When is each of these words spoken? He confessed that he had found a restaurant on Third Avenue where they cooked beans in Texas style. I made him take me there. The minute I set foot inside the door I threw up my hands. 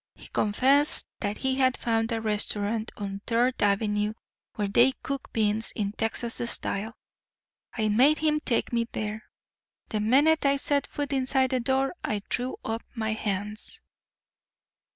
He 0.15 0.29
confessed 0.29 1.05
that 1.19 1.37
he 1.37 1.59
had 1.59 1.77
found 1.77 2.11
a 2.11 2.19
restaurant 2.19 2.91
on 2.97 3.21
Third 3.27 3.61
Avenue 3.61 4.15
where 4.55 4.67
they 4.67 4.93
cooked 5.03 5.31
beans 5.31 5.71
in 5.75 5.91
Texas 5.91 6.41
style. 6.49 6.97
I 7.77 7.87
made 7.89 8.17
him 8.17 8.39
take 8.39 8.73
me 8.73 8.85
there. 8.93 9.25
The 9.89 9.99
minute 9.99 10.43
I 10.43 10.55
set 10.55 10.87
foot 10.87 11.13
inside 11.13 11.51
the 11.51 11.59
door 11.59 11.93
I 12.03 12.23
threw 12.31 12.57
up 12.65 12.81
my 12.95 13.13
hands. 13.13 13.79